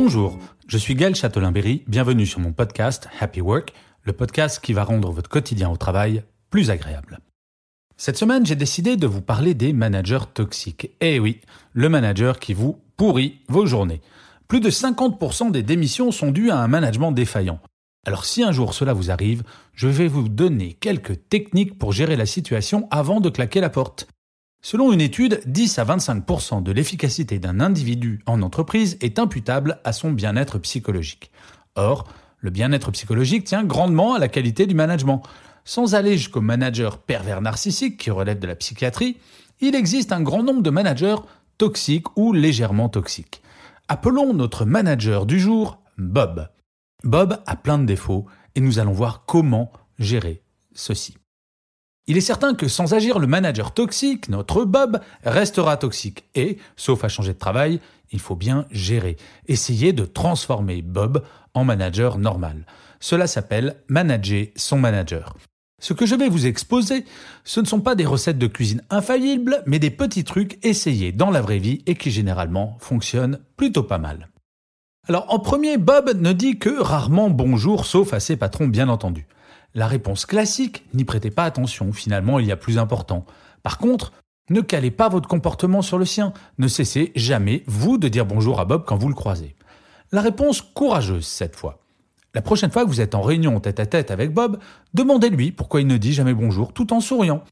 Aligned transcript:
Bonjour, 0.00 0.38
je 0.68 0.78
suis 0.78 0.94
Gaël 0.94 1.16
Châtelain-Berry, 1.16 1.82
bienvenue 1.88 2.24
sur 2.24 2.38
mon 2.38 2.52
podcast 2.52 3.08
Happy 3.18 3.40
Work, 3.40 3.72
le 4.04 4.12
podcast 4.12 4.60
qui 4.62 4.72
va 4.72 4.84
rendre 4.84 5.10
votre 5.10 5.28
quotidien 5.28 5.70
au 5.70 5.76
travail 5.76 6.22
plus 6.50 6.70
agréable. 6.70 7.18
Cette 7.96 8.16
semaine, 8.16 8.46
j'ai 8.46 8.54
décidé 8.54 8.96
de 8.96 9.08
vous 9.08 9.22
parler 9.22 9.54
des 9.54 9.72
managers 9.72 10.30
toxiques. 10.32 10.92
Eh 11.00 11.18
oui, 11.18 11.40
le 11.72 11.88
manager 11.88 12.38
qui 12.38 12.54
vous 12.54 12.78
pourrit 12.96 13.40
vos 13.48 13.66
journées. 13.66 14.00
Plus 14.46 14.60
de 14.60 14.70
50% 14.70 15.50
des 15.50 15.64
démissions 15.64 16.12
sont 16.12 16.30
dues 16.30 16.50
à 16.50 16.58
un 16.58 16.68
management 16.68 17.10
défaillant. 17.10 17.58
Alors 18.06 18.24
si 18.24 18.44
un 18.44 18.52
jour 18.52 18.74
cela 18.74 18.92
vous 18.92 19.10
arrive, 19.10 19.42
je 19.74 19.88
vais 19.88 20.06
vous 20.06 20.28
donner 20.28 20.74
quelques 20.74 21.28
techniques 21.28 21.76
pour 21.76 21.92
gérer 21.92 22.14
la 22.14 22.26
situation 22.26 22.86
avant 22.92 23.18
de 23.18 23.30
claquer 23.30 23.60
la 23.60 23.68
porte. 23.68 24.06
Selon 24.60 24.92
une 24.92 25.00
étude, 25.00 25.40
10 25.46 25.78
à 25.78 25.84
25% 25.84 26.62
de 26.62 26.72
l'efficacité 26.72 27.38
d'un 27.38 27.60
individu 27.60 28.22
en 28.26 28.42
entreprise 28.42 28.98
est 29.00 29.18
imputable 29.18 29.80
à 29.84 29.92
son 29.92 30.10
bien-être 30.10 30.58
psychologique. 30.58 31.30
Or, 31.76 32.08
le 32.40 32.50
bien-être 32.50 32.90
psychologique 32.90 33.44
tient 33.44 33.64
grandement 33.64 34.14
à 34.14 34.18
la 34.18 34.28
qualité 34.28 34.66
du 34.66 34.74
management. 34.74 35.22
Sans 35.64 35.94
aller 35.94 36.16
jusqu'au 36.16 36.40
manager 36.40 36.98
pervers 36.98 37.40
narcissique 37.40 37.98
qui 37.98 38.10
relève 38.10 38.38
de 38.40 38.46
la 38.46 38.56
psychiatrie, 38.56 39.18
il 39.60 39.74
existe 39.74 40.12
un 40.12 40.22
grand 40.22 40.42
nombre 40.42 40.62
de 40.62 40.70
managers 40.70 41.16
toxiques 41.56 42.16
ou 42.16 42.32
légèrement 42.32 42.88
toxiques. 42.88 43.42
Appelons 43.88 44.34
notre 44.34 44.64
manager 44.64 45.24
du 45.24 45.38
jour 45.38 45.80
Bob. 45.98 46.48
Bob 47.04 47.40
a 47.46 47.56
plein 47.56 47.78
de 47.78 47.84
défauts 47.84 48.26
et 48.54 48.60
nous 48.60 48.78
allons 48.78 48.92
voir 48.92 49.24
comment 49.24 49.72
gérer 49.98 50.42
ceci. 50.74 51.16
Il 52.08 52.16
est 52.16 52.22
certain 52.22 52.54
que 52.54 52.68
sans 52.68 52.94
agir, 52.94 53.18
le 53.18 53.26
manager 53.26 53.72
toxique, 53.72 54.30
notre 54.30 54.64
Bob, 54.64 54.98
restera 55.24 55.76
toxique. 55.76 56.24
Et, 56.34 56.56
sauf 56.74 57.04
à 57.04 57.08
changer 57.08 57.34
de 57.34 57.38
travail, 57.38 57.80
il 58.12 58.18
faut 58.18 58.34
bien 58.34 58.64
gérer. 58.70 59.18
Essayer 59.46 59.92
de 59.92 60.06
transformer 60.06 60.80
Bob 60.80 61.22
en 61.52 61.64
manager 61.64 62.16
normal. 62.16 62.64
Cela 62.98 63.26
s'appelle 63.26 63.76
manager 63.88 64.46
son 64.56 64.78
manager. 64.78 65.34
Ce 65.82 65.92
que 65.92 66.06
je 66.06 66.14
vais 66.14 66.30
vous 66.30 66.46
exposer, 66.46 67.04
ce 67.44 67.60
ne 67.60 67.66
sont 67.66 67.80
pas 67.80 67.94
des 67.94 68.06
recettes 68.06 68.38
de 68.38 68.46
cuisine 68.46 68.82
infaillibles, 68.88 69.62
mais 69.66 69.78
des 69.78 69.90
petits 69.90 70.24
trucs 70.24 70.58
essayés 70.64 71.12
dans 71.12 71.30
la 71.30 71.42
vraie 71.42 71.58
vie 71.58 71.82
et 71.84 71.94
qui 71.94 72.10
généralement 72.10 72.78
fonctionnent 72.80 73.38
plutôt 73.58 73.82
pas 73.82 73.98
mal. 73.98 74.28
Alors 75.08 75.26
en 75.28 75.38
premier, 75.38 75.76
Bob 75.76 76.10
ne 76.18 76.32
dit 76.32 76.58
que 76.58 76.80
rarement 76.80 77.28
bonjour, 77.28 77.84
sauf 77.84 78.14
à 78.14 78.20
ses 78.20 78.36
patrons 78.36 78.66
bien 78.66 78.88
entendu. 78.88 79.26
La 79.74 79.86
réponse 79.86 80.26
classique, 80.26 80.84
n'y 80.94 81.04
prêtez 81.04 81.30
pas 81.30 81.44
attention, 81.44 81.92
finalement 81.92 82.38
il 82.38 82.46
y 82.46 82.52
a 82.52 82.56
plus 82.56 82.78
important. 82.78 83.24
Par 83.62 83.78
contre, 83.78 84.12
ne 84.50 84.60
calez 84.60 84.90
pas 84.90 85.08
votre 85.08 85.28
comportement 85.28 85.82
sur 85.82 85.98
le 85.98 86.06
sien, 86.06 86.32
ne 86.58 86.68
cessez 86.68 87.12
jamais, 87.14 87.64
vous, 87.66 87.98
de 87.98 88.08
dire 88.08 88.24
bonjour 88.24 88.60
à 88.60 88.64
Bob 88.64 88.84
quand 88.86 88.96
vous 88.96 89.08
le 89.08 89.14
croisez. 89.14 89.54
La 90.10 90.22
réponse 90.22 90.62
courageuse 90.62 91.26
cette 91.26 91.54
fois. 91.54 91.82
La 92.34 92.42
prochaine 92.42 92.70
fois 92.70 92.84
que 92.84 92.88
vous 92.88 93.00
êtes 93.00 93.14
en 93.14 93.22
réunion 93.22 93.60
tête 93.60 93.80
à 93.80 93.86
tête 93.86 94.10
avec 94.10 94.32
Bob, 94.32 94.58
demandez-lui 94.94 95.52
pourquoi 95.52 95.80
il 95.80 95.86
ne 95.86 95.96
dit 95.96 96.12
jamais 96.12 96.34
bonjour 96.34 96.72
tout 96.72 96.92
en 96.92 97.00
souriant. 97.00 97.42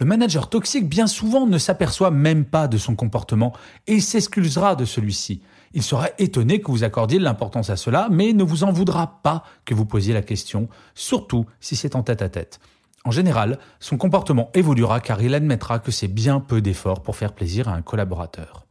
Le 0.00 0.06
manager 0.06 0.50
toxique 0.50 0.88
bien 0.88 1.06
souvent 1.06 1.46
ne 1.46 1.56
s'aperçoit 1.56 2.10
même 2.10 2.44
pas 2.44 2.66
de 2.66 2.78
son 2.78 2.96
comportement 2.96 3.52
et 3.86 4.00
s'excusera 4.00 4.74
de 4.74 4.84
celui-ci. 4.84 5.40
Il 5.72 5.84
sera 5.84 6.08
étonné 6.18 6.60
que 6.60 6.70
vous 6.72 6.82
accordiez 6.82 7.20
l'importance 7.20 7.70
à 7.70 7.76
cela, 7.76 8.08
mais 8.10 8.32
ne 8.32 8.42
vous 8.42 8.64
en 8.64 8.72
voudra 8.72 9.20
pas 9.22 9.44
que 9.64 9.72
vous 9.72 9.84
posiez 9.84 10.12
la 10.12 10.22
question, 10.22 10.68
surtout 10.94 11.46
si 11.60 11.76
c'est 11.76 11.94
en 11.94 12.02
tête 12.02 12.22
à 12.22 12.28
tête. 12.28 12.58
En 13.04 13.12
général, 13.12 13.58
son 13.78 13.96
comportement 13.96 14.50
évoluera 14.54 14.98
car 14.98 15.22
il 15.22 15.34
admettra 15.34 15.78
que 15.78 15.92
c'est 15.92 16.08
bien 16.08 16.40
peu 16.40 16.60
d'efforts 16.60 17.02
pour 17.02 17.16
faire 17.16 17.32
plaisir 17.32 17.68
à 17.68 17.74
un 17.74 17.82
collaborateur. 17.82 18.66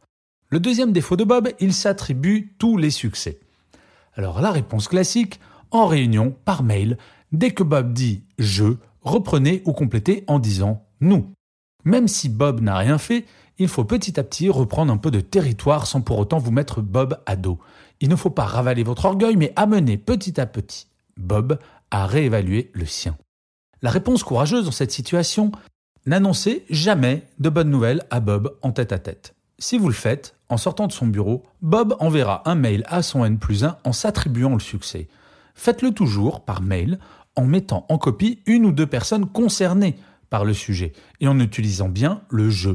Le 0.48 0.60
deuxième 0.60 0.92
défaut 0.92 1.16
de 1.16 1.24
Bob, 1.24 1.48
il 1.58 1.72
s'attribue 1.72 2.54
tous 2.58 2.76
les 2.76 2.90
succès. 2.90 3.40
Alors 4.14 4.42
la 4.42 4.50
réponse 4.50 4.88
classique, 4.88 5.40
en 5.70 5.86
réunion, 5.86 6.36
par 6.44 6.62
mail, 6.62 6.98
dès 7.32 7.52
que 7.52 7.62
Bob 7.62 7.92
dit 7.94 8.24
je, 8.38 8.76
reprenez 9.02 9.62
ou 9.64 9.72
complétez 9.72 10.24
en 10.26 10.38
disant 10.38 10.83
nous. 11.04 11.32
Même 11.84 12.08
si 12.08 12.28
Bob 12.28 12.60
n'a 12.60 12.76
rien 12.76 12.98
fait, 12.98 13.26
il 13.58 13.68
faut 13.68 13.84
petit 13.84 14.18
à 14.18 14.24
petit 14.24 14.48
reprendre 14.48 14.92
un 14.92 14.96
peu 14.96 15.10
de 15.10 15.20
territoire 15.20 15.86
sans 15.86 16.00
pour 16.00 16.18
autant 16.18 16.38
vous 16.38 16.50
mettre 16.50 16.80
Bob 16.80 17.20
à 17.26 17.36
dos. 17.36 17.58
Il 18.00 18.08
ne 18.08 18.16
faut 18.16 18.30
pas 18.30 18.44
ravaler 18.44 18.82
votre 18.82 19.04
orgueil, 19.04 19.36
mais 19.36 19.52
amener 19.54 19.96
petit 19.96 20.40
à 20.40 20.46
petit 20.46 20.86
Bob 21.16 21.58
à 21.90 22.06
réévaluer 22.06 22.70
le 22.74 22.86
sien. 22.86 23.16
La 23.82 23.90
réponse 23.90 24.24
courageuse 24.24 24.64
dans 24.64 24.72
cette 24.72 24.90
situation, 24.90 25.52
n'annoncez 26.06 26.64
jamais 26.70 27.22
de 27.38 27.48
bonnes 27.48 27.70
nouvelles 27.70 28.02
à 28.10 28.20
Bob 28.20 28.56
en 28.62 28.72
tête 28.72 28.92
à 28.92 28.98
tête. 28.98 29.34
Si 29.58 29.78
vous 29.78 29.88
le 29.88 29.94
faites, 29.94 30.34
en 30.48 30.56
sortant 30.56 30.86
de 30.86 30.92
son 30.92 31.06
bureau, 31.06 31.44
Bob 31.62 31.94
enverra 32.00 32.42
un 32.46 32.54
mail 32.56 32.84
à 32.88 33.02
son 33.02 33.24
N 33.24 33.38
plus 33.38 33.64
1 33.64 33.78
en 33.84 33.92
s'attribuant 33.92 34.54
le 34.54 34.60
succès. 34.60 35.08
Faites-le 35.54 35.92
toujours 35.92 36.44
par 36.44 36.60
mail 36.60 36.98
en 37.36 37.44
mettant 37.44 37.86
en 37.88 37.98
copie 37.98 38.40
une 38.46 38.66
ou 38.66 38.72
deux 38.72 38.86
personnes 38.86 39.26
concernées 39.26 39.96
par 40.30 40.44
le 40.44 40.54
sujet 40.54 40.92
et 41.20 41.28
en 41.28 41.38
utilisant 41.40 41.88
bien 41.88 42.22
le 42.30 42.50
je. 42.50 42.70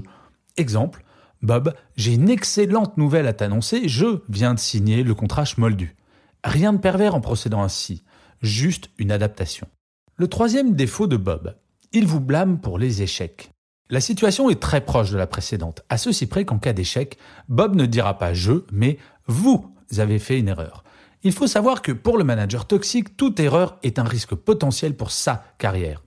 Exemple, 0.57 1.03
Bob, 1.41 1.73
j'ai 1.95 2.13
une 2.13 2.29
excellente 2.29 2.97
nouvelle 2.97 3.27
à 3.27 3.33
t'annoncer, 3.33 3.87
je 3.87 4.21
viens 4.29 4.53
de 4.53 4.59
signer 4.59 5.03
le 5.03 5.15
contrat 5.15 5.45
Schmoldu. 5.45 5.95
Rien 6.43 6.73
de 6.73 6.79
pervers 6.79 7.15
en 7.15 7.21
procédant 7.21 7.63
ainsi, 7.63 8.03
juste 8.41 8.89
une 8.97 9.11
adaptation. 9.11 9.67
Le 10.15 10.27
troisième 10.27 10.75
défaut 10.75 11.07
de 11.07 11.17
Bob, 11.17 11.55
il 11.91 12.05
vous 12.05 12.19
blâme 12.19 12.59
pour 12.59 12.77
les 12.77 13.01
échecs. 13.01 13.51
La 13.89 14.01
situation 14.01 14.49
est 14.49 14.61
très 14.61 14.81
proche 14.81 15.11
de 15.11 15.17
la 15.17 15.27
précédente, 15.27 15.81
à 15.89 15.97
ceci 15.97 16.27
près 16.27 16.45
qu'en 16.45 16.59
cas 16.59 16.73
d'échec, 16.73 17.17
Bob 17.47 17.75
ne 17.75 17.85
dira 17.85 18.17
pas 18.17 18.33
je, 18.33 18.63
mais 18.71 18.97
vous 19.27 19.73
avez 19.97 20.19
fait 20.19 20.37
une 20.37 20.49
erreur. 20.49 20.83
Il 21.23 21.33
faut 21.33 21.47
savoir 21.47 21.81
que 21.81 21.91
pour 21.91 22.17
le 22.17 22.23
manager 22.23 22.67
toxique, 22.67 23.17
toute 23.17 23.39
erreur 23.39 23.77
est 23.83 23.97
un 23.97 24.03
risque 24.03 24.35
potentiel 24.35 24.95
pour 24.95 25.11
sa 25.11 25.43
carrière. 25.57 26.03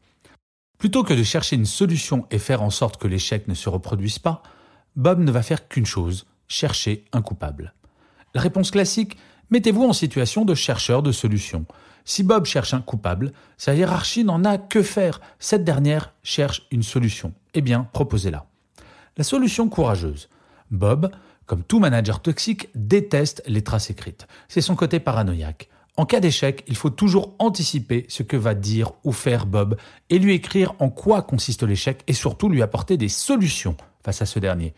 Plutôt 0.83 1.05
que 1.05 1.15
de 1.15 1.23
chercher 1.23 1.55
une 1.55 1.65
solution 1.65 2.27
et 2.33 2.41
faire 2.41 2.61
en 2.61 2.71
sorte 2.71 2.97
que 2.97 3.07
l'échec 3.07 3.47
ne 3.47 3.55
se 3.55 3.69
reproduise 3.69 4.19
pas, 4.19 4.43
Bob 4.97 5.21
ne 5.21 5.31
va 5.31 5.45
faire 5.45 5.69
qu'une 5.69 5.87
chose, 5.87 6.27
chercher 6.49 7.05
un 7.13 7.23
coupable. 7.23 7.73
La 8.35 8.41
réponse 8.41 8.73
classique, 8.73 9.17
mettez-vous 9.51 9.85
en 9.85 9.93
situation 9.93 10.45
de 10.45 10.57
chercheur 10.57 11.05
de 11.05 11.13
solutions. 11.13 11.67
Si 12.05 12.25
Bob 12.25 12.47
cherche 12.47 12.75
un 12.75 12.81
coupable, 12.81 13.33
sa 13.59 13.77
hiérarchie 13.77 14.25
n'en 14.25 14.45
a 14.45 14.59
que 14.59 14.83
faire. 14.83 15.21
Cette 15.39 15.63
dernière 15.63 16.15
cherche 16.25 16.67
une 16.73 16.83
solution. 16.83 17.33
Eh 17.55 17.61
bien, 17.61 17.87
proposez-la. 17.93 18.47
La 19.17 19.23
solution 19.23 19.69
courageuse. 19.69 20.31
Bob, 20.73 21.13
comme 21.47 21.63
tout 21.63 21.79
manager 21.79 22.21
toxique, 22.21 22.71
déteste 22.75 23.41
les 23.47 23.63
traces 23.63 23.91
écrites. 23.91 24.27
C'est 24.49 24.61
son 24.61 24.75
côté 24.75 24.99
paranoïaque. 24.99 25.69
En 25.97 26.07
cas 26.07 26.21
d'échec, 26.21 26.65
il 26.69 26.77
faut 26.77 26.91
toujours 26.91 27.35
anticiper 27.39 28.07
ce 28.09 28.23
que 28.23 28.37
va 28.37 28.55
dire 28.55 28.93
ou 29.05 29.13
faire 29.13 29.45
Bob 29.47 29.77
et 30.09 30.19
lui 30.19 30.35
écrire 30.35 30.75
en 30.79 30.89
quoi 30.89 31.21
consiste 31.21 31.65
l'échec 31.65 32.03
et 32.07 32.15
surtout 32.15 32.49
lui 32.49 32.63
apporter 32.63 32.97
des 32.97 33.11
solutions 33.11 33.77
face 34.03 34.23
à 34.23 34.27
ce 34.27 34.39
dernier. 34.39 34.75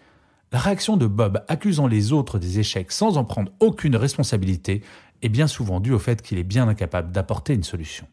La 0.50 0.58
réaction 0.58 0.96
de 0.96 1.06
Bob 1.06 1.44
accusant 1.46 1.86
les 1.86 2.12
autres 2.12 2.38
des 2.38 2.58
échecs 2.58 2.90
sans 2.90 3.16
en 3.16 3.24
prendre 3.24 3.52
aucune 3.60 3.96
responsabilité 3.96 4.82
est 5.22 5.28
bien 5.28 5.46
souvent 5.46 5.80
due 5.80 5.92
au 5.92 5.98
fait 5.98 6.20
qu'il 6.20 6.38
est 6.38 6.44
bien 6.44 6.68
incapable 6.68 7.12
d'apporter 7.12 7.54
une 7.54 7.62
solution. 7.62 8.06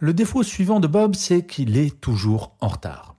Le 0.00 0.12
défaut 0.12 0.42
suivant 0.42 0.80
de 0.80 0.86
Bob, 0.86 1.14
c'est 1.14 1.46
qu'il 1.46 1.76
est 1.76 2.00
toujours 2.00 2.56
en 2.60 2.68
retard. 2.68 3.16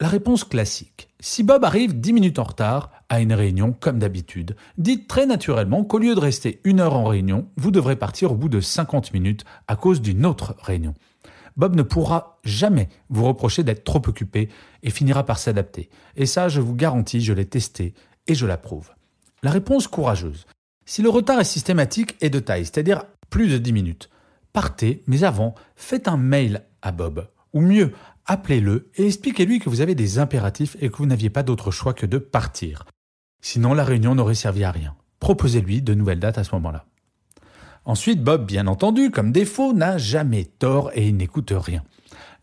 La 0.00 0.08
réponse 0.08 0.44
classique. 0.44 1.08
Si 1.20 1.42
Bob 1.42 1.64
arrive 1.64 1.98
10 2.00 2.12
minutes 2.12 2.38
en 2.38 2.44
retard 2.44 2.90
à 3.08 3.20
une 3.20 3.32
réunion 3.32 3.72
comme 3.72 3.98
d'habitude, 3.98 4.56
dites 4.78 5.08
très 5.08 5.26
naturellement 5.26 5.84
qu'au 5.84 5.98
lieu 5.98 6.14
de 6.14 6.20
rester 6.20 6.60
une 6.64 6.80
heure 6.80 6.94
en 6.94 7.04
réunion, 7.04 7.48
vous 7.56 7.70
devrez 7.70 7.96
partir 7.96 8.32
au 8.32 8.36
bout 8.36 8.48
de 8.48 8.60
50 8.60 9.12
minutes 9.12 9.44
à 9.68 9.76
cause 9.76 10.00
d'une 10.00 10.26
autre 10.26 10.56
réunion. 10.60 10.94
Bob 11.56 11.76
ne 11.76 11.82
pourra 11.82 12.40
jamais 12.44 12.88
vous 13.10 13.24
reprocher 13.24 13.62
d'être 13.62 13.84
trop 13.84 14.02
occupé 14.06 14.48
et 14.82 14.90
finira 14.90 15.24
par 15.24 15.38
s'adapter. 15.38 15.88
Et 16.16 16.26
ça, 16.26 16.48
je 16.48 16.60
vous 16.60 16.74
garantis, 16.74 17.20
je 17.20 17.32
l'ai 17.32 17.46
testé 17.46 17.94
et 18.26 18.34
je 18.34 18.46
l'approuve. 18.46 18.90
La 19.42 19.50
réponse 19.50 19.86
courageuse. 19.86 20.46
Si 20.84 21.02
le 21.02 21.08
retard 21.08 21.40
est 21.40 21.44
systématique 21.44 22.16
et 22.20 22.30
de 22.30 22.40
taille, 22.40 22.64
c'est-à-dire 22.64 23.04
plus 23.30 23.48
de 23.48 23.58
10 23.58 23.72
minutes, 23.72 24.10
partez, 24.52 25.02
mais 25.06 25.24
avant, 25.24 25.54
faites 25.76 26.08
un 26.08 26.16
mail 26.16 26.64
à 26.82 26.92
Bob 26.92 27.28
Ou 27.52 27.60
mieux, 27.60 27.92
appelez-le 28.26 28.90
et 28.96 29.06
expliquez-lui 29.06 29.58
que 29.58 29.68
vous 29.68 29.80
avez 29.80 29.94
des 29.94 30.18
impératifs 30.18 30.76
et 30.80 30.90
que 30.90 30.96
vous 30.96 31.06
n'aviez 31.06 31.30
pas 31.30 31.42
d'autre 31.42 31.70
choix 31.70 31.94
que 31.94 32.06
de 32.06 32.18
partir. 32.18 32.84
Sinon, 33.46 33.74
la 33.74 33.84
réunion 33.84 34.14
n'aurait 34.14 34.34
servi 34.34 34.64
à 34.64 34.70
rien. 34.70 34.94
Proposez-lui 35.20 35.82
de 35.82 35.92
nouvelles 35.92 36.18
dates 36.18 36.38
à 36.38 36.44
ce 36.44 36.54
moment-là. 36.54 36.86
Ensuite, 37.84 38.24
Bob, 38.24 38.46
bien 38.46 38.66
entendu, 38.66 39.10
comme 39.10 39.32
défaut, 39.32 39.74
n'a 39.74 39.98
jamais 39.98 40.46
tort 40.46 40.90
et 40.94 41.12
n'écoute 41.12 41.52
rien. 41.54 41.84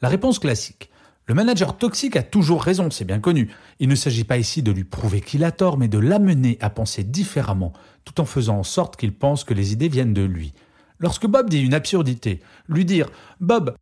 La 0.04 0.10
réponse 0.10 0.38
classique. 0.38 0.92
Le 1.26 1.34
manager 1.34 1.76
toxique 1.76 2.18
a 2.18 2.22
toujours 2.22 2.62
raison, 2.62 2.92
c'est 2.92 3.04
bien 3.04 3.20
connu. 3.20 3.50
Il 3.80 3.90
ne 3.90 3.96
s'agit 3.96 4.26
pas 4.26 4.38
ici 4.38 4.62
de 4.62 4.72
lui 4.72 4.84
prouver 4.84 5.22
qu'il 5.22 5.44
a 5.44 5.52
tort, 5.52 5.80
mais 5.80 5.88
de 5.88 5.98
l'amener 5.98 6.60
à 6.62 6.70
penser 6.70 7.04
différemment, 7.04 7.74
tout 8.06 8.22
en 8.22 8.26
faisant 8.26 8.60
en 8.60 8.64
sorte 8.64 8.96
qu'il 8.96 9.12
pense 9.12 9.44
que 9.44 9.56
les 9.56 9.74
idées 9.74 9.90
viennent 9.90 10.14
de 10.14 10.22
lui. 10.22 10.54
Lorsque 11.00 11.26
Bob 11.26 11.50
dit 11.50 11.62
une 11.62 11.74
absurdité, 11.74 12.42
lui 12.70 12.86
dire 12.86 13.10
Bob, 13.40 13.74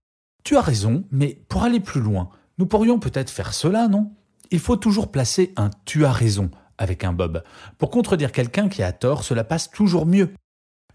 tu 0.45 0.55
as 0.55 0.61
raison, 0.61 1.03
mais 1.11 1.41
pour 1.49 1.63
aller 1.63 1.81
plus 1.81 1.99
loin, 1.99 2.29
nous 2.57 2.65
pourrions 2.65 2.97
peut-être 2.97 3.29
faire 3.29 3.53
cela, 3.53 3.89
non? 3.89 4.13
Il 4.51 4.59
faut 4.59 4.77
toujours 4.77 5.11
placer 5.11 5.51
un 5.57 5.69
tu 5.83 6.05
as 6.05 6.13
raison 6.13 6.49
avec 6.79 7.03
un 7.03 7.13
Bob. 7.13 7.43
Pour 7.77 7.91
contredire 7.91 8.31
quelqu'un 8.31 8.69
qui 8.69 8.81
a 8.81 8.91
tort, 8.91 9.23
cela 9.23 9.43
passe 9.43 9.69
toujours 9.69 10.07
mieux. 10.07 10.33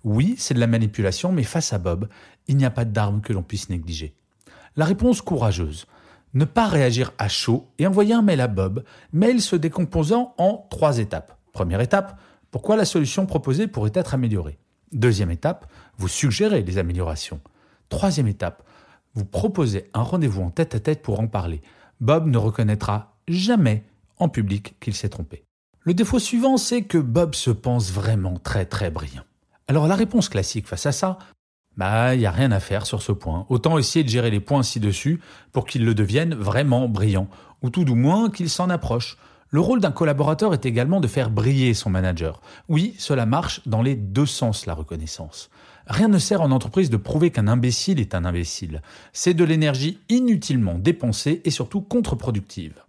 Oui, 0.03 0.35
c'est 0.39 0.55
de 0.55 0.61
la 0.61 0.67
manipulation, 0.67 1.31
mais 1.31 1.45
face 1.45 1.73
à 1.73 1.79
Bob, 1.79 2.09
il 2.49 2.57
n'y 2.57 2.65
a 2.65 2.71
pas 2.71 2.85
d'arme 2.85 3.21
que 3.21 3.33
l'on 3.33 3.43
puisse 3.43 3.69
négliger. 3.69 4.17
La 4.77 4.85
réponse 4.85 5.23
courageuse. 5.23 5.87
Ne 6.33 6.45
pas 6.45 6.67
réagir 6.67 7.13
à 7.19 7.29
chaud 7.29 7.69
et 7.79 7.87
envoyer 7.87 8.13
un 8.13 8.23
mail 8.23 8.41
à 8.41 8.49
Bob, 8.49 8.83
mail 9.13 9.41
se 9.41 9.55
décomposant 9.55 10.35
en 10.37 10.67
trois 10.69 10.99
étapes. 10.99 11.39
Première 11.53 11.81
étape, 11.81 12.19
pourquoi 12.51 12.77
la 12.77 12.85
solution 12.85 13.25
proposée 13.25 13.69
pourrait 13.69 13.93
être 13.95 14.15
améliorée? 14.15 14.59
Deuxième 14.91 15.31
étape, 15.31 15.71
vous 15.97 16.09
suggérez 16.09 16.63
des 16.63 16.79
améliorations. 16.79 17.41
Troisième 17.89 18.27
étape, 18.27 18.65
vous 19.15 19.25
proposez 19.25 19.91
un 19.95 20.03
rendez-vous 20.03 20.43
en 20.43 20.51
tête 20.51 20.75
à 20.75 20.81
tête 20.81 21.03
pour 21.03 21.21
en 21.21 21.29
parler. 21.29 21.61
Bob 22.01 22.27
ne 22.27 22.39
reconnaîtra 22.39 23.17
jamais 23.29 23.85
en 24.19 24.29
public 24.29 24.75
qu'il 24.81 24.95
s'est 24.95 25.09
trompé. 25.09 25.45
Le 25.87 25.93
défaut 25.93 26.19
suivant, 26.19 26.57
c'est 26.57 26.81
que 26.81 26.97
Bob 26.97 27.35
se 27.35 27.51
pense 27.51 27.93
vraiment 27.93 28.39
très 28.43 28.65
très 28.65 28.91
brillant. 28.91 29.25
Alors 29.69 29.87
la 29.87 29.97
réponse 29.97 30.31
classique 30.31 30.67
face 30.67 30.87
à 30.87 30.93
ça, 30.93 31.19
bah, 31.77 32.15
il 32.15 32.21
n'y 32.21 32.27
a 32.27 32.31
rien 32.31 32.53
à 32.53 32.61
faire 32.61 32.87
sur 32.87 33.03
ce 33.03 33.13
point. 33.13 33.45
Autant 33.51 33.77
essayer 33.77 34.03
de 34.03 34.09
gérer 34.09 34.31
les 34.31 34.41
points 34.41 34.63
ci-dessus 34.63 35.21
pour 35.53 35.67
qu'ils 35.67 35.85
le 35.85 35.95
deviennent 35.95 36.35
vraiment 36.35 36.89
brillants, 36.89 37.29
ou 37.61 37.69
tout 37.69 37.85
du 37.85 37.93
moins 37.93 38.31
qu'ils 38.31 38.49
s'en 38.49 38.71
approchent. 38.71 39.19
Le 39.51 39.61
rôle 39.61 39.83
d'un 39.83 39.93
collaborateur 39.93 40.55
est 40.55 40.65
également 40.65 41.01
de 41.01 41.07
faire 41.07 41.29
briller 41.29 41.75
son 41.75 41.91
manager. 41.91 42.41
Oui, 42.71 42.95
cela 42.99 43.27
marche 43.27 43.61
dans 43.67 43.83
les 43.83 43.95
deux 43.95 44.25
sens, 44.25 44.65
la 44.65 44.73
reconnaissance. 44.73 45.51
Rien 45.87 46.09
ne 46.09 46.19
sert 46.19 46.41
en 46.41 46.51
entreprise 46.51 46.89
de 46.89 46.97
prouver 46.97 47.31
qu'un 47.31 47.47
imbécile 47.47 48.01
est 48.01 48.15
un 48.15 48.25
imbécile. 48.25 48.81
C'est 49.13 49.35
de 49.35 49.45
l'énergie 49.45 49.99
inutilement 50.09 50.79
dépensée 50.79 51.43
et 51.45 51.51
surtout 51.51 51.83
contre-productive. 51.83 52.83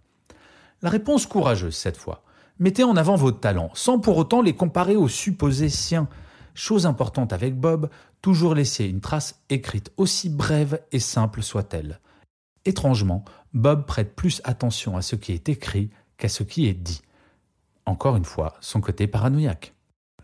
La 0.80 0.88
réponse 0.88 1.26
courageuse 1.26 1.76
cette 1.76 1.98
fois. 1.98 2.22
Mettez 2.58 2.84
en 2.84 2.96
avant 2.96 3.16
vos 3.16 3.32
talents, 3.32 3.70
sans 3.74 3.98
pour 3.98 4.16
autant 4.16 4.40
les 4.40 4.54
comparer 4.54 4.96
aux 4.96 5.08
supposés 5.08 5.68
siens. 5.68 6.08
Chose 6.54 6.86
importante 6.86 7.34
avec 7.34 7.54
Bob, 7.54 7.90
toujours 8.22 8.54
laisser 8.54 8.86
une 8.86 9.02
trace 9.02 9.42
écrite, 9.50 9.92
aussi 9.98 10.30
brève 10.30 10.80
et 10.90 11.00
simple 11.00 11.42
soit-elle. 11.42 12.00
Étrangement, 12.64 13.24
Bob 13.52 13.84
prête 13.84 14.16
plus 14.16 14.40
attention 14.44 14.96
à 14.96 15.02
ce 15.02 15.16
qui 15.16 15.32
est 15.32 15.50
écrit 15.50 15.90
qu'à 16.16 16.30
ce 16.30 16.42
qui 16.42 16.66
est 16.66 16.74
dit. 16.74 17.02
Encore 17.84 18.16
une 18.16 18.24
fois, 18.24 18.54
son 18.60 18.80
côté 18.80 19.06
paranoïaque. 19.06 19.74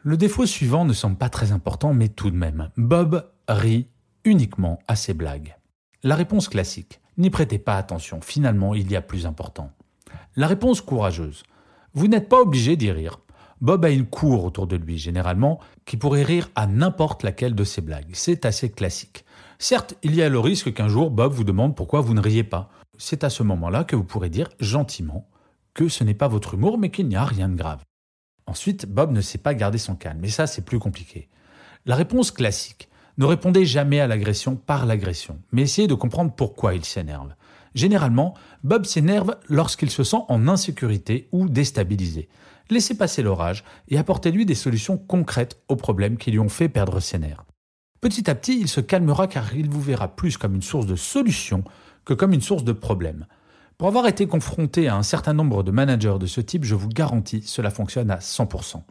Le 0.03 0.17
défaut 0.17 0.47
suivant 0.47 0.87
ne 0.87 0.95
semble 0.95 1.17
pas 1.17 1.29
très 1.29 1.53
important, 1.53 1.93
mais 1.93 2.09
tout 2.09 2.31
de 2.31 2.37
même, 2.37 2.71
Bob 2.79 3.31
rit 3.47 3.89
uniquement 4.25 4.79
à 4.89 4.97
ses 4.97 5.13
blagues. 5.13 5.57
La 6.03 6.17
réponse 6.17 6.49
classique, 6.49 7.01
n'y 7.19 7.29
prêtez 7.29 7.59
pas 7.59 7.77
attention, 7.77 8.21
finalement 8.23 8.75
il 8.75 8.91
y 8.91 8.97
a 8.97 9.03
plus 9.03 9.27
important. 9.27 9.71
La 10.35 10.47
réponse 10.47 10.81
courageuse, 10.81 11.43
vous 11.95 12.09
n'êtes 12.09 12.29
pas 12.29 12.41
obligé 12.41 12.77
d'y 12.77 12.91
rire. 12.91 13.21
Bob 13.61 13.85
a 13.85 13.91
une 13.91 14.07
cour 14.07 14.45
autour 14.45 14.67
de 14.67 14.77
lui, 14.77 14.99
généralement, 14.99 15.61
qui 15.85 15.97
pourrait 15.97 16.25
rire 16.25 16.51
à 16.57 16.67
n'importe 16.67 17.23
laquelle 17.23 17.55
de 17.55 17.65
ses 17.65 17.81
blagues. 17.81 18.11
C'est 18.13 18.45
assez 18.45 18.71
classique. 18.71 19.25
Certes, 19.59 19.95
il 20.03 20.17
y 20.17 20.23
a 20.23 20.29
le 20.29 20.41
risque 20.41 20.75
qu'un 20.75 20.89
jour 20.89 21.11
Bob 21.11 21.33
vous 21.33 21.45
demande 21.45 21.77
pourquoi 21.77 22.01
vous 22.01 22.15
ne 22.15 22.21
riez 22.21 22.43
pas. 22.43 22.71
C'est 22.99 23.23
à 23.23 23.31
ce 23.31 23.45
moment-là 23.45 23.85
que 23.85 23.95
vous 23.95 24.05
pourrez 24.05 24.31
dire 24.31 24.49
gentiment 24.59 25.29
que 25.75 25.89
ce 25.89 26.03
n'est 26.03 26.15
pas 26.15 26.29
votre 26.29 26.55
humour, 26.55 26.79
mais 26.79 26.91
qu'il 26.91 27.07
n'y 27.07 27.17
a 27.17 27.25
rien 27.25 27.49
de 27.49 27.55
grave. 27.55 27.85
Ensuite, 28.47 28.87
Bob 28.87 29.13
ne 29.13 29.21
sait 29.21 29.39
pas 29.39 29.55
garder 29.55 29.79
son 29.79 29.95
calme, 29.95 30.19
mais 30.21 30.29
ça 30.29 30.47
c'est 30.47 30.65
plus 30.65 30.79
compliqué. 30.79 31.29
La 31.87 31.95
réponse 31.95 32.31
classique, 32.33 32.89
ne 33.19 33.25
répondez 33.25 33.65
jamais 33.65 34.01
à 34.01 34.07
l'agression 34.07 34.57
par 34.57 34.87
l'agression, 34.87 35.39
mais 35.53 35.63
essayez 35.63 35.89
de 35.89 35.95
comprendre 35.95 36.33
pourquoi 36.35 36.75
il 36.75 36.85
s'énerve. 36.85 37.35
Généralement, 37.75 38.35
Bob 38.65 38.85
s'énerve 38.85 39.37
lorsqu'il 39.49 39.91
se 39.91 40.05
sent 40.05 40.25
en 40.29 40.49
insécurité 40.49 41.29
ou 41.33 41.49
déstabilisé. 41.49 42.29
Laissez 42.71 42.97
passer 42.97 43.23
l'orage 43.23 43.65
et 43.89 43.99
apportez-lui 43.99 44.47
des 44.47 44.55
solutions 44.55 44.99
concrètes 44.99 45.61
aux 45.69 45.77
problèmes 45.77 46.17
qui 46.17 46.31
lui 46.31 46.39
ont 46.39 46.49
fait 46.49 46.69
perdre 46.69 47.01
ses 47.01 47.19
nerfs. 47.19 47.45
Petit 48.01 48.29
à 48.29 48.35
petit, 48.35 48.59
il 48.59 48.69
se 48.69 48.81
calmera 48.81 49.27
car 49.27 49.55
il 49.55 49.71
vous 49.71 49.81
verra 49.81 50.09
plus 50.09 50.37
comme 50.37 50.55
une 50.55 50.63
source 50.63 50.87
de 50.87 50.97
solutions 50.97 51.65
que 52.05 52.15
comme 52.15 52.33
une 52.33 52.41
source 52.41 52.65
de 52.65 52.73
problèmes. 52.73 53.27
Pour 53.79 53.89
avoir 53.89 54.07
été 54.07 54.27
confronté 54.27 54.89
à 54.89 54.97
un 54.97 55.03
certain 55.03 55.33
nombre 55.33 55.63
de 55.63 55.71
managers 55.71 56.19
de 56.19 56.27
ce 56.27 56.41
type, 56.41 56.65
je 56.65 56.75
vous 56.75 56.89
garantis, 56.89 57.43
cela 57.43 57.71
fonctionne 57.71 58.11
à 58.11 58.19
100%. 58.19 58.83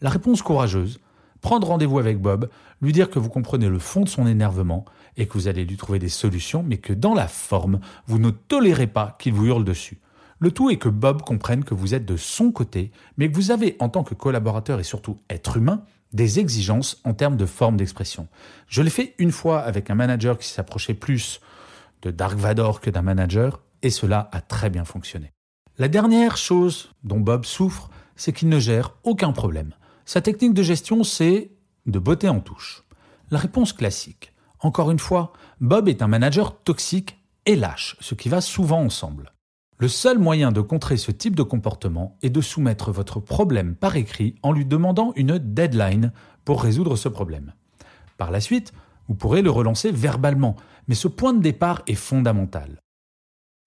La 0.00 0.10
réponse 0.10 0.42
courageuse, 0.42 1.00
prendre 1.40 1.66
rendez-vous 1.66 1.98
avec 1.98 2.20
Bob, 2.20 2.48
lui 2.80 2.92
dire 2.92 3.10
que 3.10 3.18
vous 3.18 3.28
comprenez 3.28 3.68
le 3.68 3.78
fond 3.78 4.02
de 4.02 4.08
son 4.08 4.26
énervement 4.26 4.84
et 5.16 5.26
que 5.26 5.34
vous 5.34 5.48
allez 5.48 5.64
lui 5.64 5.76
trouver 5.76 5.98
des 5.98 6.08
solutions, 6.08 6.62
mais 6.62 6.78
que 6.78 6.92
dans 6.92 7.14
la 7.14 7.28
forme, 7.28 7.80
vous 8.06 8.18
ne 8.18 8.30
tolérez 8.30 8.86
pas 8.86 9.16
qu'il 9.18 9.32
vous 9.32 9.46
hurle 9.46 9.64
dessus. 9.64 9.98
Le 10.38 10.50
tout 10.50 10.68
est 10.68 10.76
que 10.76 10.90
Bob 10.90 11.22
comprenne 11.22 11.64
que 11.64 11.74
vous 11.74 11.94
êtes 11.94 12.04
de 12.04 12.16
son 12.16 12.52
côté, 12.52 12.90
mais 13.16 13.30
que 13.30 13.34
vous 13.34 13.50
avez, 13.50 13.76
en 13.78 13.88
tant 13.88 14.04
que 14.04 14.14
collaborateur 14.14 14.78
et 14.80 14.84
surtout 14.84 15.18
être 15.30 15.56
humain, 15.56 15.82
des 16.12 16.38
exigences 16.38 17.00
en 17.04 17.14
termes 17.14 17.36
de 17.36 17.46
forme 17.46 17.76
d'expression. 17.76 18.28
Je 18.68 18.82
l'ai 18.82 18.90
fait 18.90 19.14
une 19.18 19.32
fois 19.32 19.60
avec 19.60 19.90
un 19.90 19.94
manager 19.94 20.38
qui 20.38 20.48
s'approchait 20.48 20.94
plus 20.94 21.40
de 22.02 22.10
Dark 22.10 22.36
Vador 22.36 22.80
que 22.80 22.90
d'un 22.90 23.02
manager, 23.02 23.60
et 23.82 23.90
cela 23.90 24.28
a 24.32 24.40
très 24.40 24.70
bien 24.70 24.84
fonctionné. 24.84 25.32
La 25.78 25.88
dernière 25.88 26.36
chose 26.36 26.92
dont 27.04 27.20
Bob 27.20 27.44
souffre, 27.44 27.90
c'est 28.14 28.32
qu'il 28.32 28.48
ne 28.48 28.58
gère 28.58 28.94
aucun 29.04 29.32
problème. 29.32 29.74
Sa 30.06 30.20
technique 30.20 30.54
de 30.54 30.62
gestion, 30.62 31.02
c'est 31.02 31.50
de 31.86 31.98
botter 31.98 32.28
en 32.28 32.38
touche. 32.38 32.84
La 33.32 33.38
réponse 33.38 33.72
classique. 33.72 34.32
Encore 34.60 34.92
une 34.92 35.00
fois, 35.00 35.32
Bob 35.60 35.88
est 35.88 36.00
un 36.00 36.06
manager 36.06 36.62
toxique 36.62 37.18
et 37.44 37.56
lâche, 37.56 37.96
ce 37.98 38.14
qui 38.14 38.28
va 38.28 38.40
souvent 38.40 38.80
ensemble. 38.80 39.32
Le 39.78 39.88
seul 39.88 40.18
moyen 40.18 40.52
de 40.52 40.60
contrer 40.60 40.96
ce 40.96 41.10
type 41.10 41.34
de 41.34 41.42
comportement 41.42 42.16
est 42.22 42.30
de 42.30 42.40
soumettre 42.40 42.92
votre 42.92 43.18
problème 43.18 43.74
par 43.74 43.96
écrit 43.96 44.36
en 44.44 44.52
lui 44.52 44.64
demandant 44.64 45.12
une 45.16 45.38
deadline 45.38 46.12
pour 46.44 46.62
résoudre 46.62 46.94
ce 46.94 47.08
problème. 47.08 47.52
Par 48.16 48.30
la 48.30 48.40
suite, 48.40 48.72
vous 49.08 49.16
pourrez 49.16 49.42
le 49.42 49.50
relancer 49.50 49.90
verbalement, 49.90 50.54
mais 50.86 50.94
ce 50.94 51.08
point 51.08 51.34
de 51.34 51.42
départ 51.42 51.82
est 51.88 51.94
fondamental. 51.96 52.80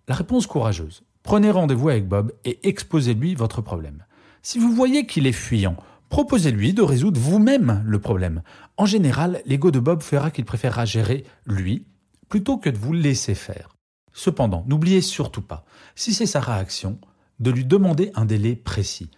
La 0.08 0.16
réponse 0.16 0.48
courageuse. 0.48 1.04
Prenez 1.22 1.52
rendez-vous 1.52 1.90
avec 1.90 2.08
Bob 2.08 2.32
et 2.46 2.66
exposez-lui 2.68 3.36
votre 3.36 3.62
problème. 3.62 4.06
Si 4.42 4.58
vous 4.58 4.72
voyez 4.72 5.06
qu'il 5.06 5.28
est 5.28 5.34
fuyant, 5.34 5.76
proposez-lui 6.10 6.74
de 6.74 6.82
résoudre 6.82 7.20
vous-même 7.20 7.84
le 7.86 8.00
problème. 8.00 8.42
En 8.78 8.86
général, 8.86 9.42
l'ego 9.46 9.72
de 9.72 9.80
Bob 9.80 10.02
fera 10.02 10.32
qu'il 10.32 10.46
préférera 10.46 10.86
gérer 10.86 11.26
lui 11.46 11.86
plutôt 12.28 12.58
que 12.58 12.70
de 12.70 12.78
vous 12.78 12.94
laisser 12.94 13.36
faire. 13.36 13.70
Cependant, 14.14 14.66
n'oubliez 14.68 15.02
surtout 15.02 15.42
pas, 15.42 15.66
si 15.96 16.14
c'est 16.14 16.26
sa 16.26 16.40
réaction, 16.40 17.00
de 17.40 17.52
lui 17.52 17.66
demander 17.66 18.12
un 18.16 18.26
délai 18.26 18.56
précis. 18.56 19.10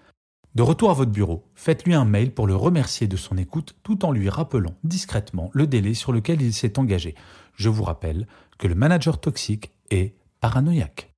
De 0.54 0.64
retour 0.64 0.92
à 0.92 0.94
votre 0.94 1.12
bureau, 1.12 1.46
faites-lui 1.56 1.94
un 1.94 2.06
mail 2.06 2.34
pour 2.34 2.46
le 2.46 2.56
remercier 2.56 3.08
de 3.08 3.16
son 3.16 3.38
écoute 3.38 3.76
tout 3.84 4.04
en 4.06 4.12
lui 4.12 4.30
rappelant 4.30 4.76
discrètement 4.84 5.50
le 5.54 5.66
délai 5.66 5.94
sur 5.94 6.12
lequel 6.12 6.42
il 6.42 6.54
s'est 6.54 6.78
engagé. 6.78 7.16
Je 7.56 7.70
vous 7.70 7.84
rappelle 7.84 8.28
que 8.58 8.68
le 8.68 8.76
manager 8.76 9.20
toxique 9.20 9.72
est 9.92 10.14
paranoïaque. 10.42 11.14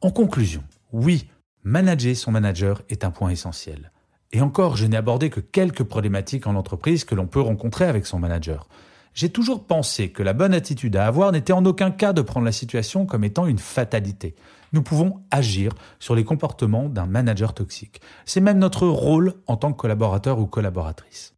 En 0.00 0.10
conclusion, 0.10 0.64
oui, 0.92 1.28
manager 1.62 2.16
son 2.16 2.32
manager 2.32 2.82
est 2.88 3.04
un 3.04 3.10
point 3.10 3.30
essentiel. 3.30 3.92
Et 4.36 4.42
encore, 4.42 4.76
je 4.76 4.84
n'ai 4.84 4.98
abordé 4.98 5.30
que 5.30 5.40
quelques 5.40 5.84
problématiques 5.84 6.46
en 6.46 6.56
entreprise 6.56 7.04
que 7.04 7.14
l'on 7.14 7.26
peut 7.26 7.40
rencontrer 7.40 7.86
avec 7.86 8.04
son 8.04 8.18
manager. 8.18 8.68
J'ai 9.14 9.30
toujours 9.30 9.64
pensé 9.64 10.10
que 10.10 10.22
la 10.22 10.34
bonne 10.34 10.52
attitude 10.52 10.94
à 10.96 11.06
avoir 11.06 11.32
n'était 11.32 11.54
en 11.54 11.64
aucun 11.64 11.90
cas 11.90 12.12
de 12.12 12.20
prendre 12.20 12.44
la 12.44 12.52
situation 12.52 13.06
comme 13.06 13.24
étant 13.24 13.46
une 13.46 13.58
fatalité. 13.58 14.34
Nous 14.74 14.82
pouvons 14.82 15.22
agir 15.30 15.72
sur 16.00 16.14
les 16.14 16.24
comportements 16.24 16.90
d'un 16.90 17.06
manager 17.06 17.54
toxique. 17.54 18.02
C'est 18.26 18.42
même 18.42 18.58
notre 18.58 18.86
rôle 18.86 19.32
en 19.46 19.56
tant 19.56 19.72
que 19.72 19.78
collaborateur 19.78 20.38
ou 20.38 20.44
collaboratrice. 20.44 21.34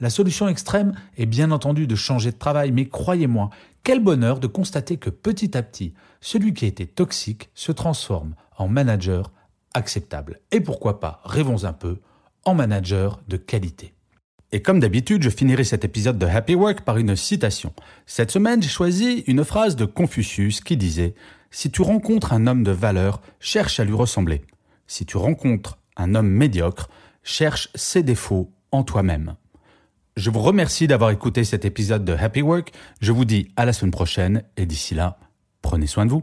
La 0.00 0.08
solution 0.08 0.48
extrême 0.48 0.94
est 1.18 1.26
bien 1.26 1.50
entendu 1.50 1.86
de 1.86 1.96
changer 1.96 2.32
de 2.32 2.38
travail, 2.38 2.72
mais 2.72 2.88
croyez-moi, 2.88 3.50
quel 3.82 4.02
bonheur 4.02 4.40
de 4.40 4.46
constater 4.46 4.96
que 4.96 5.10
petit 5.10 5.54
à 5.54 5.62
petit, 5.62 5.92
celui 6.22 6.54
qui 6.54 6.64
était 6.64 6.86
toxique 6.86 7.50
se 7.52 7.72
transforme 7.72 8.36
en 8.56 8.68
manager 8.68 9.32
acceptable. 9.76 10.40
Et 10.50 10.60
pourquoi 10.60 11.00
pas, 11.00 11.20
rêvons 11.24 11.64
un 11.64 11.72
peu, 11.72 12.00
en 12.44 12.54
manager 12.54 13.20
de 13.28 13.36
qualité. 13.36 13.92
Et 14.52 14.62
comme 14.62 14.80
d'habitude, 14.80 15.22
je 15.22 15.30
finirai 15.30 15.64
cet 15.64 15.84
épisode 15.84 16.18
de 16.18 16.26
Happy 16.26 16.54
Work 16.54 16.82
par 16.82 16.96
une 16.96 17.16
citation. 17.16 17.72
Cette 18.06 18.30
semaine, 18.30 18.62
j'ai 18.62 18.68
choisi 18.68 19.24
une 19.26 19.44
phrase 19.44 19.76
de 19.76 19.84
Confucius 19.84 20.60
qui 20.60 20.76
disait⁇ 20.76 21.08
Si 21.50 21.70
tu 21.70 21.82
rencontres 21.82 22.32
un 22.32 22.46
homme 22.46 22.62
de 22.62 22.70
valeur, 22.70 23.20
cherche 23.40 23.80
à 23.80 23.84
lui 23.84 23.94
ressembler. 23.94 24.42
Si 24.86 25.04
tu 25.04 25.16
rencontres 25.16 25.78
un 25.96 26.14
homme 26.14 26.28
médiocre, 26.28 26.88
cherche 27.22 27.68
ses 27.74 28.02
défauts 28.02 28.50
en 28.70 28.84
toi-même. 28.84 29.34
Je 30.16 30.30
vous 30.30 30.40
remercie 30.40 30.86
d'avoir 30.86 31.10
écouté 31.10 31.44
cet 31.44 31.64
épisode 31.64 32.04
de 32.04 32.14
Happy 32.14 32.40
Work. 32.40 32.72
Je 33.00 33.12
vous 33.12 33.24
dis 33.24 33.48
à 33.56 33.66
la 33.66 33.72
semaine 33.72 33.90
prochaine 33.90 34.44
et 34.56 34.64
d'ici 34.64 34.94
là, 34.94 35.18
prenez 35.60 35.86
soin 35.86 36.06
de 36.06 36.10
vous. 36.10 36.22